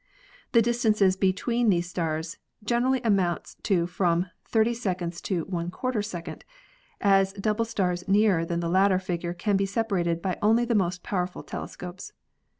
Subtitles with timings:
[0.53, 5.93] The distances between these stars gener ally amounts to from 30" to >4",
[7.05, 10.73] a s double stars nearer than the latter figure can be separated by only the
[10.73, 12.13] most powerful telescopes.